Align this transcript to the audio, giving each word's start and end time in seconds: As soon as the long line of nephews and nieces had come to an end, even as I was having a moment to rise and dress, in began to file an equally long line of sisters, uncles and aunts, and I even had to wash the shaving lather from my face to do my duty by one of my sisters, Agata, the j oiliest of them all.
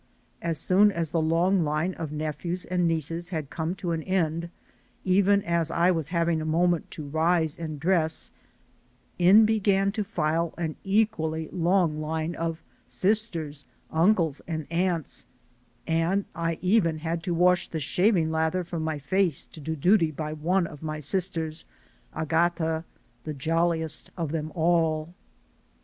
As 0.41 0.57
soon 0.57 0.91
as 0.91 1.11
the 1.11 1.21
long 1.21 1.63
line 1.63 1.93
of 1.93 2.11
nephews 2.11 2.65
and 2.65 2.87
nieces 2.87 3.29
had 3.29 3.51
come 3.51 3.75
to 3.75 3.91
an 3.91 4.01
end, 4.01 4.49
even 5.05 5.43
as 5.43 5.69
I 5.69 5.91
was 5.91 6.07
having 6.07 6.41
a 6.41 6.43
moment 6.43 6.89
to 6.97 7.05
rise 7.07 7.55
and 7.55 7.79
dress, 7.79 8.31
in 9.19 9.45
began 9.45 9.91
to 9.91 10.03
file 10.03 10.55
an 10.57 10.75
equally 10.83 11.49
long 11.51 12.01
line 12.01 12.33
of 12.33 12.63
sisters, 12.87 13.63
uncles 13.91 14.41
and 14.47 14.65
aunts, 14.71 15.27
and 15.85 16.25
I 16.33 16.57
even 16.63 16.97
had 16.97 17.21
to 17.25 17.35
wash 17.35 17.67
the 17.67 17.79
shaving 17.79 18.31
lather 18.31 18.63
from 18.63 18.83
my 18.83 18.97
face 18.97 19.45
to 19.45 19.59
do 19.59 19.73
my 19.73 19.79
duty 19.79 20.09
by 20.09 20.33
one 20.33 20.65
of 20.65 20.81
my 20.81 20.99
sisters, 20.99 21.63
Agata, 22.15 22.85
the 23.23 23.35
j 23.35 23.51
oiliest 23.51 24.07
of 24.17 24.31
them 24.31 24.51
all. 24.55 25.13